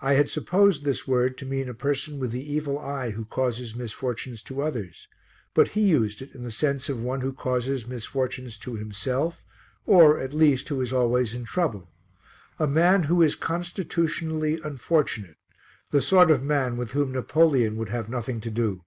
[0.00, 3.76] I had supposed this word to mean a person with the evil eye who causes
[3.76, 5.06] misfortunes to others,
[5.54, 9.44] but he used it in the sense of one who causes misfortunes to himself
[9.86, 11.92] or, at least, who is always in trouble
[12.58, 15.36] a man who is constitutionally unfortunate,
[15.92, 18.82] the sort of man with whom Napoleon would have nothing to do.